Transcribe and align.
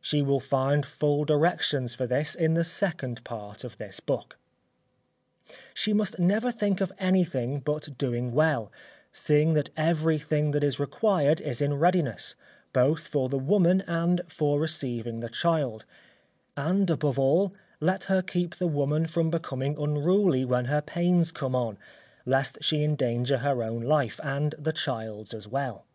She 0.00 0.22
will 0.22 0.38
find 0.38 0.86
full 0.86 1.24
directions 1.24 1.92
for 1.92 2.06
this, 2.06 2.36
in 2.36 2.54
the 2.54 2.62
second 2.62 3.24
part 3.24 3.64
of 3.64 3.78
this 3.78 3.98
book. 3.98 4.38
She 5.74 5.92
must 5.92 6.20
never 6.20 6.52
think 6.52 6.80
of 6.80 6.92
anything 7.00 7.58
but 7.58 7.98
doing 7.98 8.30
well, 8.30 8.70
seeing 9.10 9.54
that 9.54 9.70
everything 9.76 10.52
that 10.52 10.62
is 10.62 10.78
required 10.78 11.40
is 11.40 11.60
in 11.60 11.74
readiness, 11.74 12.36
both 12.72 13.08
for 13.08 13.28
the 13.28 13.40
woman 13.40 13.80
and 13.88 14.20
for 14.28 14.60
receiving 14.60 15.18
the 15.18 15.28
child, 15.28 15.84
and 16.56 16.88
above 16.88 17.18
all, 17.18 17.52
let 17.80 18.04
her 18.04 18.22
keep 18.22 18.54
the 18.54 18.68
woman 18.68 19.08
from 19.08 19.30
becoming 19.30 19.76
unruly 19.82 20.44
when 20.44 20.66
her 20.66 20.80
pains 20.80 21.32
come 21.32 21.56
on, 21.56 21.76
lest 22.24 22.56
she 22.60 22.84
endanger 22.84 23.38
her 23.38 23.64
own 23.64 23.80
life, 23.82 24.20
and 24.22 24.54
the 24.60 24.72
child's 24.72 25.34
as 25.34 25.48
well. 25.48 25.86